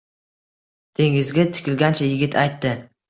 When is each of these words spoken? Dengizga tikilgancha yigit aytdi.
Dengizga 1.01 1.45
tikilgancha 1.59 2.09
yigit 2.09 2.39
aytdi. 2.47 2.73